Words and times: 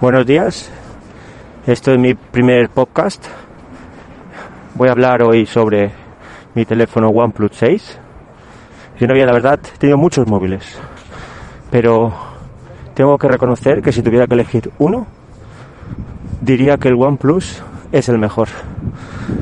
Buenos 0.00 0.26
días, 0.26 0.70
esto 1.66 1.90
es 1.90 1.98
mi 1.98 2.14
primer 2.14 2.68
podcast. 2.68 3.26
Voy 4.76 4.88
a 4.88 4.92
hablar 4.92 5.24
hoy 5.24 5.44
sobre 5.44 5.90
mi 6.54 6.64
teléfono 6.64 7.08
OnePlus 7.08 7.50
6. 7.56 7.98
Yo 9.00 9.08
no 9.08 9.14
había, 9.14 9.26
la 9.26 9.32
verdad, 9.32 9.58
he 9.74 9.76
tenido 9.76 9.98
muchos 9.98 10.28
móviles, 10.28 10.78
pero 11.72 12.14
tengo 12.94 13.18
que 13.18 13.26
reconocer 13.26 13.82
que 13.82 13.90
si 13.90 14.00
tuviera 14.00 14.28
que 14.28 14.34
elegir 14.34 14.70
uno, 14.78 15.04
diría 16.42 16.76
que 16.76 16.86
el 16.86 16.94
OnePlus 16.94 17.60
es 17.90 18.08
el 18.08 18.18
mejor. 18.18 18.46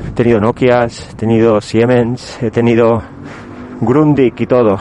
He 0.07 0.11
tenido 0.13 0.39
Nokias, 0.39 1.11
he 1.11 1.13
tenido 1.13 1.61
Siemens, 1.61 2.41
he 2.41 2.49
tenido 2.49 3.03
Grundig 3.79 4.33
y 4.41 4.47
todo. 4.47 4.79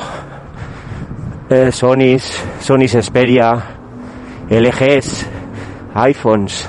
Eh, 1.51 1.71
Sonys, 1.71 2.43
Sonys 2.61 2.93
Xperia, 2.93 3.63
LGs, 4.49 5.36
iPhones. 5.97 6.69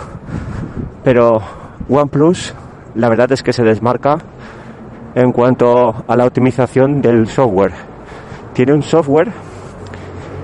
Pero 1.04 1.42
OnePlus, 1.90 2.54
la 2.96 3.10
verdad 3.10 3.32
es 3.32 3.44
que 3.44 3.54
se 3.54 3.64
desmarca 3.64 4.18
en 5.16 5.32
cuanto 5.32 6.04
a 6.08 6.16
la 6.16 6.26
optimización 6.26 7.02
del 7.02 7.28
software. 7.28 7.74
Tiene 8.54 8.74
un 8.74 8.84
software 8.84 9.32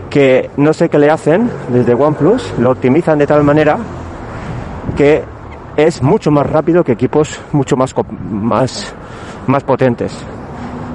que 0.10 0.50
no 0.58 0.74
sé 0.74 0.90
qué 0.90 1.00
le 1.00 1.10
hacen 1.10 1.50
desde 1.70 1.94
OnePlus, 1.94 2.54
lo 2.60 2.72
optimizan 2.72 3.18
de 3.18 3.28
tal 3.28 3.44
manera 3.44 3.78
que 4.96 5.24
es 5.76 6.04
mucho 6.04 6.30
más 6.30 6.48
rápido 6.48 6.84
que 6.84 6.92
equipos 6.92 7.40
mucho 7.52 7.76
más, 7.76 7.96
más, 8.30 8.94
más 9.48 9.64
potentes. 9.64 10.16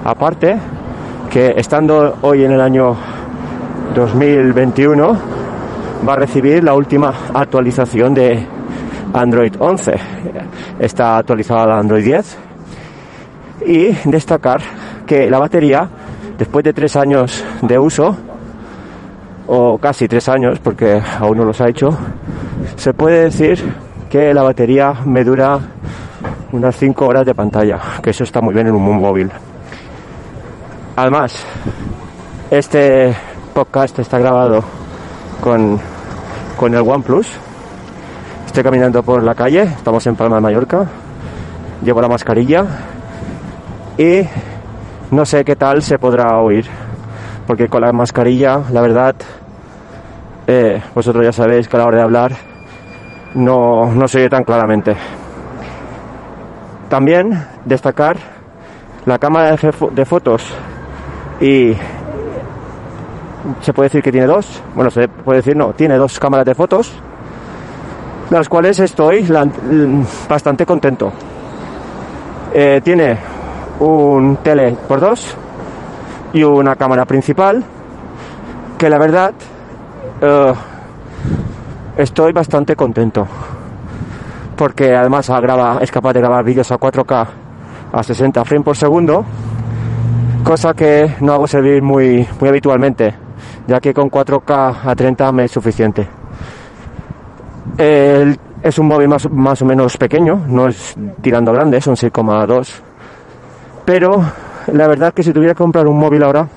Aparte, 0.04 0.56
que 1.30 1.54
estando 1.56 2.16
hoy 2.22 2.44
en 2.44 2.52
el 2.52 2.60
año 2.60 2.96
2021, 3.94 5.37
va 6.06 6.12
a 6.12 6.16
recibir 6.16 6.62
la 6.62 6.74
última 6.74 7.12
actualización 7.34 8.14
de 8.14 8.46
Android 9.12 9.54
11. 9.58 9.94
Está 10.78 11.18
actualizada 11.18 11.74
a 11.74 11.78
Android 11.78 12.04
10. 12.04 12.38
Y 13.66 13.88
destacar 14.04 14.60
que 15.06 15.30
la 15.30 15.38
batería, 15.38 15.88
después 16.38 16.64
de 16.64 16.72
tres 16.72 16.96
años 16.96 17.44
de 17.62 17.78
uso, 17.78 18.16
o 19.46 19.78
casi 19.78 20.06
tres 20.06 20.28
años, 20.28 20.58
porque 20.58 21.00
aún 21.18 21.38
no 21.38 21.44
los 21.44 21.60
ha 21.60 21.68
hecho, 21.68 21.90
se 22.76 22.92
puede 22.92 23.24
decir 23.24 23.58
que 24.10 24.32
la 24.32 24.42
batería 24.42 24.92
me 25.04 25.24
dura 25.24 25.58
unas 26.52 26.76
5 26.76 27.06
horas 27.06 27.26
de 27.26 27.34
pantalla, 27.34 27.78
que 28.02 28.10
eso 28.10 28.24
está 28.24 28.40
muy 28.40 28.54
bien 28.54 28.68
en 28.68 28.74
un 28.74 29.00
móvil. 29.00 29.30
Además, 30.96 31.44
este 32.50 33.14
podcast 33.54 33.98
está 33.98 34.18
grabado 34.18 34.77
con, 35.40 35.78
con 36.56 36.74
el 36.74 36.80
OnePlus. 36.80 37.28
Estoy 38.46 38.62
caminando 38.62 39.02
por 39.02 39.22
la 39.22 39.34
calle, 39.34 39.62
estamos 39.62 40.06
en 40.06 40.16
Palma 40.16 40.36
de 40.36 40.42
Mallorca, 40.42 40.86
llevo 41.82 42.00
la 42.00 42.08
mascarilla 42.08 42.64
y 43.96 44.22
no 45.10 45.24
sé 45.24 45.44
qué 45.44 45.54
tal 45.54 45.82
se 45.82 45.98
podrá 45.98 46.38
oír, 46.38 46.66
porque 47.46 47.68
con 47.68 47.82
la 47.82 47.92
mascarilla, 47.92 48.60
la 48.72 48.80
verdad, 48.80 49.14
eh, 50.46 50.82
vosotros 50.94 51.24
ya 51.24 51.32
sabéis 51.32 51.68
que 51.68 51.76
a 51.76 51.80
la 51.80 51.86
hora 51.86 51.98
de 51.98 52.02
hablar 52.02 52.32
no, 53.34 53.92
no 53.92 54.08
se 54.08 54.18
oye 54.18 54.30
tan 54.30 54.44
claramente. 54.44 54.96
También 56.88 57.46
destacar 57.64 58.16
la 59.04 59.18
cámara 59.18 59.56
de, 59.56 59.72
de 59.92 60.04
fotos 60.04 60.42
y 61.40 61.74
se 63.60 63.72
puede 63.72 63.88
decir 63.88 64.02
que 64.02 64.12
tiene 64.12 64.26
dos, 64.26 64.62
bueno, 64.74 64.90
se 64.90 65.08
puede 65.08 65.38
decir 65.38 65.56
no, 65.56 65.72
tiene 65.72 65.96
dos 65.96 66.18
cámaras 66.18 66.46
de 66.46 66.54
fotos, 66.54 66.92
las 68.30 68.48
cuales 68.48 68.78
estoy 68.80 69.26
bastante 70.28 70.66
contento. 70.66 71.12
Eh, 72.52 72.80
tiene 72.82 73.16
un 73.80 74.38
tele 74.42 74.76
por 74.86 75.00
dos 75.00 75.34
y 76.32 76.42
una 76.42 76.76
cámara 76.76 77.04
principal, 77.04 77.64
que 78.76 78.90
la 78.90 78.98
verdad 78.98 79.32
eh, 80.20 80.52
estoy 81.96 82.32
bastante 82.32 82.76
contento, 82.76 83.26
porque 84.56 84.94
además 84.94 85.28
graba, 85.28 85.78
es 85.80 85.90
capaz 85.90 86.12
de 86.12 86.20
grabar 86.20 86.44
vídeos 86.44 86.70
a 86.70 86.78
4K 86.78 87.26
a 87.90 88.02
60 88.02 88.44
frames 88.44 88.64
por 88.64 88.76
segundo, 88.76 89.24
cosa 90.44 90.74
que 90.74 91.16
no 91.20 91.32
hago 91.32 91.46
servir 91.46 91.82
muy, 91.82 92.26
muy 92.38 92.48
habitualmente 92.48 93.27
ya 93.68 93.80
que 93.80 93.92
con 93.92 94.10
4K 94.10 94.78
a 94.82 94.94
30 94.96 95.30
me 95.30 95.44
es 95.44 95.50
suficiente. 95.52 96.08
es 97.76 98.78
un 98.78 98.86
móvil 98.88 99.08
más, 99.08 99.30
más 99.30 99.60
o 99.60 99.66
menos 99.66 99.96
pequeño, 99.98 100.42
no 100.48 100.68
es 100.68 100.96
tirando 101.20 101.52
grande, 101.52 101.80
son 101.82 101.94
6,2. 101.94 102.80
Pero 103.84 104.24
la 104.72 104.88
verdad 104.88 105.12
que 105.12 105.22
si 105.22 105.34
tuviera 105.34 105.52
que 105.52 105.58
comprar 105.58 105.86
un 105.86 105.98
móvil 105.98 106.22
ahora, 106.22 106.48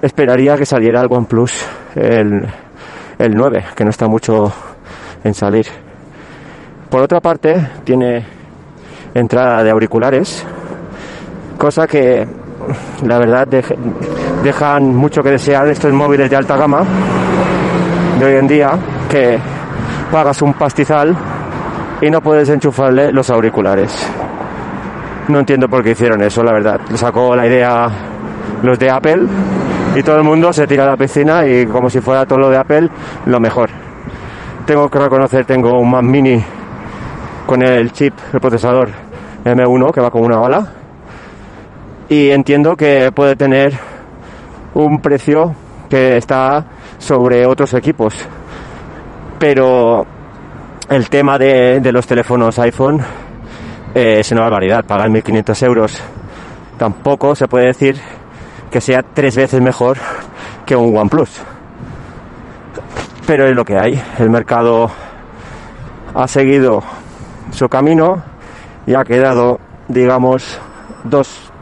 esperaría 0.00 0.56
que 0.56 0.64
saliera 0.64 1.00
el 1.00 1.08
OnePlus, 1.10 1.66
el, 1.96 2.46
el 3.18 3.34
9, 3.34 3.64
que 3.74 3.84
no 3.84 3.90
está 3.90 4.06
mucho 4.06 4.52
en 5.24 5.34
salir. 5.34 5.66
Por 6.88 7.02
otra 7.02 7.20
parte, 7.20 7.70
tiene 7.82 8.24
entrada 9.14 9.64
de 9.64 9.70
auriculares, 9.70 10.46
cosa 11.58 11.88
que 11.88 12.24
la 13.04 13.18
verdad 13.18 13.48
dejan 14.42 14.94
mucho 14.94 15.22
que 15.22 15.30
desear 15.30 15.68
estos 15.68 15.92
móviles 15.92 16.30
de 16.30 16.36
alta 16.36 16.56
gama 16.56 16.82
de 18.18 18.24
hoy 18.24 18.34
en 18.36 18.46
día 18.46 18.72
que 19.08 19.38
pagas 20.10 20.42
un 20.42 20.54
pastizal 20.54 21.14
y 22.00 22.10
no 22.10 22.20
puedes 22.20 22.48
enchufarle 22.48 23.12
los 23.12 23.30
auriculares. 23.30 24.10
No 25.28 25.38
entiendo 25.38 25.68
por 25.68 25.82
qué 25.82 25.92
hicieron 25.92 26.22
eso, 26.22 26.42
la 26.42 26.52
verdad. 26.52 26.80
Sacó 26.94 27.34
la 27.34 27.46
idea 27.46 27.88
los 28.62 28.78
de 28.78 28.90
Apple 28.90 29.22
y 29.96 30.02
todo 30.02 30.18
el 30.18 30.24
mundo 30.24 30.52
se 30.52 30.66
tira 30.66 30.84
a 30.84 30.88
la 30.88 30.96
piscina 30.96 31.46
y 31.46 31.66
como 31.66 31.88
si 31.88 32.00
fuera 32.00 32.26
todo 32.26 32.38
lo 32.40 32.50
de 32.50 32.58
Apple, 32.58 32.88
lo 33.26 33.40
mejor. 33.40 33.70
Tengo 34.66 34.88
que 34.88 34.98
reconocer, 34.98 35.44
tengo 35.44 35.78
un 35.78 35.90
Mac 35.90 36.02
Mini 36.02 36.42
con 37.46 37.62
el 37.62 37.92
chip, 37.92 38.14
el 38.32 38.40
procesador 38.40 38.88
M1 39.44 39.92
que 39.92 40.00
va 40.00 40.10
con 40.10 40.24
una 40.24 40.38
bala 40.38 40.83
y 42.08 42.30
entiendo 42.30 42.76
que 42.76 43.10
puede 43.12 43.36
tener 43.36 43.72
un 44.74 45.00
precio 45.00 45.54
que 45.88 46.16
está 46.16 46.64
sobre 46.98 47.46
otros 47.46 47.74
equipos. 47.74 48.14
Pero 49.38 50.06
el 50.88 51.08
tema 51.08 51.38
de, 51.38 51.80
los 51.92 52.06
teléfonos 52.06 52.58
iPhone 52.58 53.00
eh, 53.94 54.16
es 54.20 54.32
una 54.32 54.42
barbaridad. 54.42 54.84
Pagar 54.84 55.08
1.500 55.08 55.66
euros 55.66 56.02
tampoco 56.78 57.34
se 57.34 57.48
puede 57.48 57.66
decir 57.66 57.96
que 58.70 58.80
sea 58.80 59.02
tres 59.02 59.36
veces 59.36 59.60
mejor 59.60 59.98
que 60.66 60.76
un 60.76 60.96
OnePlus. 60.96 61.40
Pero 63.26 63.46
es 63.46 63.54
lo 63.54 63.64
que 63.64 63.78
hay. 63.78 64.02
El 64.18 64.30
mercado 64.30 64.90
ha 66.14 66.28
seguido 66.28 66.82
su 67.50 67.68
camino 67.68 68.22
y 68.86 68.94
ha 68.94 69.04
quedado, 69.04 69.60
digamos, 69.88 70.58
dos 71.04 71.52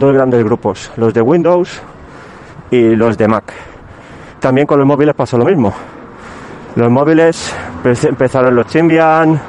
dos 0.00 0.12
grandes 0.14 0.42
grupos, 0.42 0.90
los 0.96 1.14
de 1.14 1.20
Windows 1.20 1.80
y 2.70 2.96
los 2.96 3.16
de 3.16 3.28
Mac. 3.28 3.52
También 4.40 4.66
con 4.66 4.78
los 4.78 4.86
móviles 4.88 5.14
pasó 5.14 5.38
lo 5.38 5.44
mismo. 5.44 5.72
Los 6.74 6.90
móviles 6.90 7.54
empezaron 7.84 8.56
los 8.56 8.66
Symbian, 8.66 9.40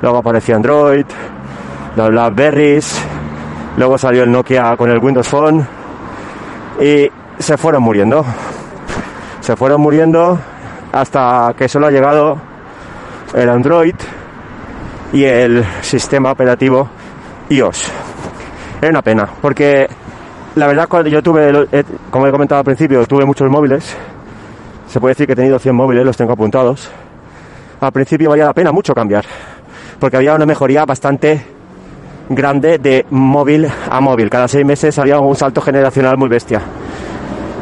luego 0.00 0.18
apareció 0.18 0.56
Android, 0.56 1.04
los 1.96 2.08
BlackBerrys, 2.10 3.02
luego 3.76 3.98
salió 3.98 4.22
el 4.22 4.30
Nokia 4.30 4.76
con 4.76 4.90
el 4.90 4.98
Windows 4.98 5.28
Phone 5.28 5.66
y 6.80 7.10
se 7.38 7.56
fueron 7.56 7.82
muriendo. 7.82 8.24
Se 9.40 9.56
fueron 9.56 9.80
muriendo 9.80 10.38
hasta 10.92 11.54
que 11.58 11.68
solo 11.68 11.86
ha 11.86 11.90
llegado 11.90 12.38
el 13.34 13.48
Android 13.48 13.94
y 15.12 15.24
el 15.24 15.64
sistema 15.82 16.30
operativo 16.30 16.88
iOS. 17.48 18.05
Es 18.86 18.90
una 18.90 19.02
pena, 19.02 19.28
porque 19.42 19.88
la 20.54 20.68
verdad 20.68 20.86
cuando 20.88 21.10
yo 21.10 21.20
tuve, 21.20 21.66
eh, 21.72 21.82
como 22.08 22.28
he 22.28 22.30
comentado 22.30 22.60
al 22.60 22.64
principio, 22.64 23.04
tuve 23.04 23.24
muchos 23.24 23.50
móviles. 23.50 23.96
Se 24.86 25.00
puede 25.00 25.10
decir 25.10 25.26
que 25.26 25.32
he 25.32 25.36
tenido 25.36 25.58
100 25.58 25.74
móviles, 25.74 26.04
los 26.04 26.16
tengo 26.16 26.34
apuntados. 26.34 26.88
Al 27.80 27.90
principio 27.90 28.30
valía 28.30 28.44
la 28.44 28.54
pena 28.54 28.70
mucho 28.70 28.94
cambiar, 28.94 29.24
porque 29.98 30.18
había 30.18 30.36
una 30.36 30.46
mejoría 30.46 30.84
bastante 30.84 31.44
grande 32.28 32.78
de 32.78 33.04
móvil 33.10 33.66
a 33.90 34.00
móvil. 34.00 34.30
Cada 34.30 34.46
seis 34.46 34.64
meses 34.64 34.96
había 35.00 35.18
un 35.18 35.34
salto 35.34 35.60
generacional 35.60 36.16
muy 36.16 36.28
bestia. 36.28 36.62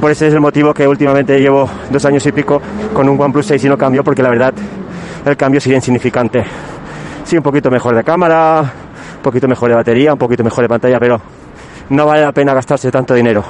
Por 0.02 0.10
ese 0.10 0.26
es 0.28 0.34
el 0.34 0.40
motivo 0.42 0.74
que 0.74 0.86
últimamente 0.86 1.40
llevo 1.40 1.66
dos 1.88 2.04
años 2.04 2.26
y 2.26 2.32
pico 2.32 2.60
con 2.92 3.08
un 3.08 3.18
OnePlus 3.18 3.46
6 3.46 3.64
y 3.64 3.68
no 3.70 3.78
cambio, 3.78 4.04
porque 4.04 4.22
la 4.22 4.28
verdad 4.28 4.52
el 5.24 5.36
cambio 5.38 5.58
sigue 5.58 5.76
insignificante. 5.76 6.44
Sí, 7.24 7.38
un 7.38 7.42
poquito 7.42 7.70
mejor 7.70 7.96
de 7.96 8.04
cámara, 8.04 8.83
poquito 9.24 9.48
mejor 9.48 9.70
de 9.70 9.74
batería, 9.74 10.12
un 10.12 10.18
poquito 10.18 10.44
mejor 10.44 10.62
de 10.62 10.68
pantalla, 10.68 11.00
pero 11.00 11.20
no 11.88 12.06
vale 12.06 12.20
la 12.20 12.32
pena 12.32 12.54
gastarse 12.54 12.92
tanto 12.92 13.14
dinero. 13.14 13.42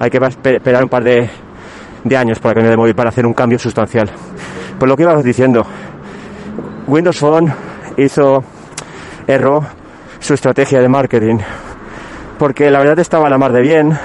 Hay 0.00 0.10
que 0.10 0.18
esperar 0.18 0.82
un 0.82 0.88
par 0.88 1.04
de, 1.04 1.30
años 2.16 2.40
para 2.40 2.60
que 2.60 2.66
me 2.66 2.76
móvil 2.76 2.94
para 2.94 3.10
hacer 3.10 3.24
un 3.24 3.34
cambio 3.34 3.58
sustancial. 3.58 4.10
Por 4.78 4.88
lo 4.88 4.96
que 4.96 5.04
ibas 5.04 5.22
diciendo, 5.22 5.64
Windows 6.88 7.18
Phone 7.18 7.52
hizo 7.96 8.42
error 9.26 9.62
su 10.18 10.34
estrategia 10.34 10.80
de 10.80 10.88
marketing 10.88 11.38
porque 12.38 12.70
la 12.70 12.78
verdad 12.78 12.98
estaba 12.98 13.26
a 13.26 13.30
la 13.30 13.36
mar 13.36 13.52
de 13.52 13.60
bien. 13.60 13.98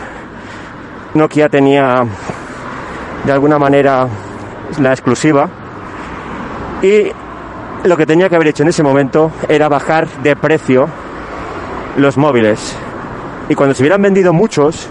Nokia 1.14 1.48
tenía 1.48 2.04
de 3.26 3.32
alguna 3.32 3.58
manera 3.58 4.08
la 4.82 4.92
exclusiva 4.92 5.50
y 6.82 7.10
lo 7.86 7.96
que 7.96 8.06
tenía 8.06 8.28
que 8.28 8.36
haber 8.36 8.50
hecho 8.50 8.64
en 8.64 8.70
ese 8.70 8.84
momento 8.84 9.32
era 9.48 9.70
bajar 9.70 10.08
de 10.22 10.36
precio 10.36 10.90
los 11.98 12.18
móviles. 12.18 12.76
Y 13.50 13.56
cuando 13.56 13.76
se 13.76 13.84
hubieran 13.84 14.02
vendido 14.02 14.34
muchos, 14.34 14.88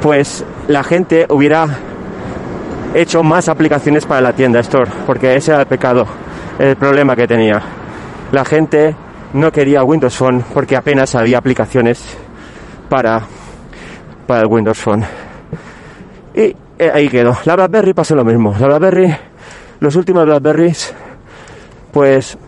pues 0.00 0.44
la 0.68 0.82
gente 0.82 1.26
hubiera 1.28 1.66
hecho 2.94 3.22
más 3.22 3.48
aplicaciones 3.48 4.06
para 4.06 4.20
la 4.20 4.32
tienda 4.32 4.60
Store, 4.60 4.90
porque 5.06 5.34
ese 5.34 5.52
era 5.52 5.60
el 5.60 5.66
pecado, 5.66 6.06
el 6.58 6.76
problema 6.76 7.16
que 7.16 7.26
tenía. 7.26 7.60
La 8.32 8.44
gente 8.44 8.94
no 9.34 9.50
quería 9.50 9.82
Windows 9.82 10.16
Phone 10.16 10.44
porque 10.54 10.76
apenas 10.76 11.14
había 11.14 11.38
aplicaciones 11.38 12.02
para, 12.88 13.22
para 14.26 14.42
el 14.42 14.46
Windows 14.46 14.78
Phone. 14.78 15.04
Y 16.34 16.56
eh, 16.78 16.90
ahí 16.92 17.08
quedó. 17.08 17.36
La 17.44 17.56
BlackBerry 17.56 17.94
pasó 17.94 18.14
lo 18.14 18.24
mismo. 18.24 18.54
La 18.58 18.66
BlackBerry, 18.66 19.14
los 19.80 19.96
últimos 19.96 20.24
BlackBerrys, 20.24 20.94
pues, 21.92 22.38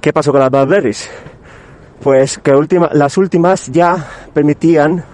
¿qué 0.00 0.12
pasó 0.12 0.32
con 0.32 0.40
las 0.40 0.50
BlackBerrys? 0.50 1.10
Pues 2.02 2.38
que 2.38 2.52
las 2.92 3.16
últimas 3.16 3.68
ya 3.68 3.96
permitían 4.32 5.04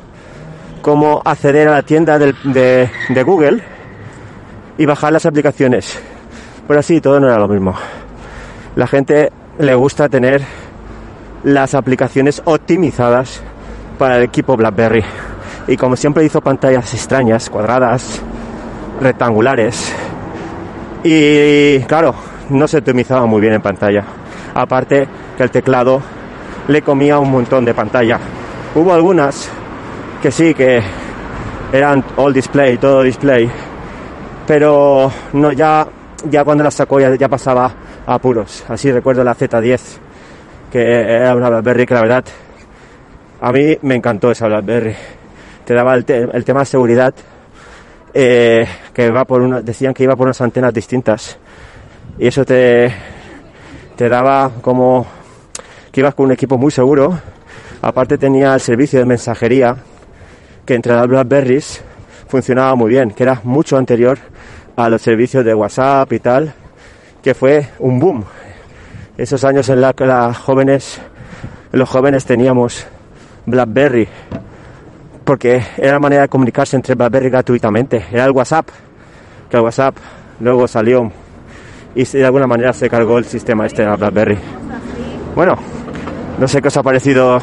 como 0.82 1.22
acceder 1.24 1.68
a 1.68 1.72
la 1.72 1.82
tienda 1.82 2.18
de, 2.18 2.34
de 3.08 3.22
Google 3.22 3.62
y 4.78 4.86
bajar 4.86 5.12
las 5.12 5.26
aplicaciones. 5.26 6.00
Pero 6.66 6.80
así 6.80 7.00
todo 7.00 7.20
no 7.20 7.28
era 7.28 7.38
lo 7.38 7.48
mismo. 7.48 7.74
La 8.76 8.86
gente 8.86 9.30
le 9.58 9.74
gusta 9.74 10.08
tener 10.08 10.42
las 11.44 11.74
aplicaciones 11.74 12.42
optimizadas 12.44 13.42
para 13.98 14.16
el 14.16 14.24
equipo 14.24 14.56
BlackBerry. 14.56 15.04
Y 15.66 15.76
como 15.76 15.96
siempre 15.96 16.24
hizo 16.24 16.40
pantallas 16.40 16.94
extrañas, 16.94 17.50
cuadradas, 17.50 18.20
rectangulares. 19.00 19.92
Y 21.04 21.80
claro, 21.80 22.14
no 22.50 22.66
se 22.66 22.78
optimizaba 22.78 23.26
muy 23.26 23.40
bien 23.40 23.54
en 23.54 23.62
pantalla. 23.62 24.04
Aparte 24.54 25.06
que 25.36 25.42
el 25.42 25.50
teclado 25.50 26.02
le 26.70 26.82
comía 26.82 27.18
un 27.18 27.30
montón 27.30 27.64
de 27.64 27.74
pantalla. 27.74 28.18
Hubo 28.76 28.94
algunas 28.94 29.50
que 30.22 30.30
sí 30.30 30.54
que 30.54 30.80
eran 31.72 32.04
all 32.16 32.32
display, 32.32 32.78
todo 32.78 33.02
display. 33.02 33.50
Pero 34.46 35.10
no 35.32 35.50
ya 35.50 35.86
ya 36.30 36.44
cuando 36.44 36.62
las 36.62 36.74
sacó 36.74 37.00
ya, 37.00 37.14
ya 37.16 37.28
pasaba 37.28 37.72
a 38.06 38.14
apuros. 38.14 38.64
Así 38.68 38.92
recuerdo 38.92 39.24
la 39.24 39.34
Z10 39.34 39.80
que 40.70 40.80
era 40.80 41.34
una 41.34 41.48
BlackBerry 41.48 41.86
que 41.86 41.94
la 41.94 42.02
verdad 42.02 42.24
a 43.40 43.50
mí 43.52 43.76
me 43.82 43.96
encantó 43.96 44.30
esa 44.30 44.46
BlackBerry. 44.46 44.94
Te 45.64 45.74
daba 45.74 45.94
el, 45.96 46.04
tema 46.04 46.60
de 46.60 46.66
seguridad, 46.66 47.14
eh, 48.14 48.66
que 48.92 49.10
por 49.26 49.40
una, 49.40 49.60
decían 49.60 49.92
que 49.92 50.04
iba 50.04 50.14
por 50.14 50.26
unas 50.26 50.40
antenas 50.40 50.72
distintas. 50.72 51.36
Y 52.18 52.28
eso 52.28 52.44
te, 52.44 52.92
te 53.96 54.08
daba 54.08 54.50
como 54.60 55.19
que 55.92 56.00
ibas 56.00 56.14
con 56.14 56.26
un 56.26 56.32
equipo 56.32 56.58
muy 56.58 56.70
seguro. 56.70 57.18
Aparte 57.82 58.18
tenía 58.18 58.54
el 58.54 58.60
servicio 58.60 58.98
de 58.98 59.06
mensajería, 59.06 59.76
que 60.66 60.74
entre 60.74 60.94
las 60.94 61.06
Blackberries 61.06 61.82
funcionaba 62.28 62.74
muy 62.74 62.90
bien, 62.90 63.10
que 63.10 63.22
era 63.22 63.40
mucho 63.44 63.76
anterior 63.76 64.18
a 64.76 64.88
los 64.88 65.02
servicios 65.02 65.44
de 65.44 65.54
WhatsApp 65.54 66.12
y 66.12 66.20
tal, 66.20 66.52
que 67.22 67.34
fue 67.34 67.68
un 67.78 67.98
boom. 67.98 68.24
Esos 69.16 69.44
años 69.44 69.68
en 69.68 69.80
los 69.80 69.94
que 69.94 70.06
los 71.72 71.88
jóvenes 71.88 72.24
teníamos 72.24 72.86
BlackBerry, 73.46 74.08
porque 75.24 75.62
era 75.76 75.92
la 75.92 75.98
manera 75.98 76.22
de 76.22 76.28
comunicarse 76.28 76.76
entre 76.76 76.94
BlackBerry 76.94 77.30
gratuitamente, 77.30 78.06
era 78.12 78.24
el 78.24 78.32
WhatsApp, 78.32 78.68
que 79.50 79.56
el 79.56 79.62
WhatsApp 79.62 79.96
luego 80.40 80.66
salió 80.68 81.10
y 81.94 82.04
de 82.04 82.24
alguna 82.24 82.46
manera 82.46 82.72
se 82.72 82.88
cargó 82.88 83.18
el 83.18 83.24
sistema 83.24 83.66
este 83.66 83.82
de 83.82 83.96
BlackBerry. 83.96 84.38
Bueno, 85.34 85.56
no 86.40 86.48
sé 86.48 86.62
qué 86.62 86.68
os 86.68 86.76
ha 86.78 86.82
parecido 86.82 87.38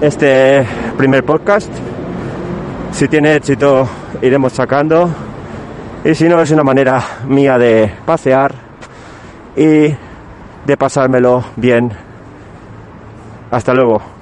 este 0.00 0.64
primer 0.96 1.24
podcast. 1.24 1.70
Si 2.92 3.08
tiene 3.08 3.34
éxito 3.34 3.88
iremos 4.22 4.52
sacando 4.52 5.10
y 6.04 6.14
si 6.14 6.28
no 6.28 6.40
es 6.40 6.52
una 6.52 6.62
manera 6.62 7.02
mía 7.26 7.58
de 7.58 7.92
pasear 8.06 8.54
y 9.56 9.88
de 10.66 10.76
pasármelo 10.78 11.44
bien. 11.56 11.90
Hasta 13.50 13.74
luego. 13.74 14.15